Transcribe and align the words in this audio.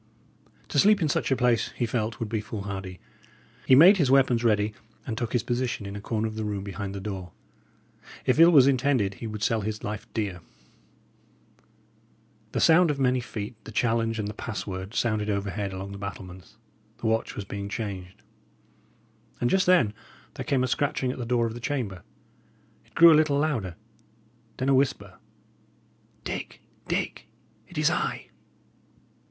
To 0.69 0.79
sleep 0.79 0.99
in 0.99 1.09
such 1.09 1.29
a 1.29 1.35
place, 1.35 1.69
he 1.73 1.85
felt, 1.85 2.19
would 2.19 2.27
be 2.27 2.41
foolhardy. 2.41 2.99
He 3.67 3.75
made 3.75 3.97
his 3.97 4.09
weapons 4.09 4.43
ready, 4.43 4.73
and 5.05 5.15
took 5.15 5.31
his 5.31 5.43
position 5.43 5.85
in 5.85 5.95
a 5.95 6.01
corner 6.01 6.27
of 6.27 6.33
the 6.33 6.43
room 6.43 6.63
behind 6.63 6.95
the 6.95 6.99
door. 6.99 7.33
If 8.25 8.39
ill 8.39 8.49
was 8.49 8.65
intended, 8.65 9.13
he 9.13 9.27
would 9.27 9.43
sell 9.43 9.61
his 9.61 9.83
life 9.83 10.11
dear. 10.15 10.39
The 12.51 12.59
sound 12.59 12.89
of 12.89 12.97
many 12.97 13.19
feet, 13.19 13.53
the 13.63 13.71
challenge, 13.71 14.17
and 14.17 14.27
the 14.27 14.33
password, 14.33 14.95
sounded 14.95 15.29
overhead 15.29 15.71
along 15.71 15.91
the 15.91 15.99
battlements; 15.99 16.57
the 16.97 17.05
watch 17.05 17.35
was 17.35 17.45
being 17.45 17.69
changed. 17.69 18.23
And 19.39 19.51
just 19.51 19.67
then 19.67 19.93
there 20.33 20.45
came 20.45 20.63
a 20.63 20.67
scratching 20.67 21.11
at 21.11 21.19
the 21.19 21.27
door 21.27 21.45
of 21.45 21.53
the 21.53 21.59
chamber; 21.59 22.01
it 22.87 22.95
grew 22.95 23.13
a 23.13 23.19
little 23.21 23.37
louder; 23.37 23.75
then 24.57 24.67
a 24.69 24.73
whisper: 24.73 25.19
"Dick, 26.23 26.63
Dick, 26.87 27.27
it 27.67 27.77
is 27.77 27.91
I!" 27.91 28.29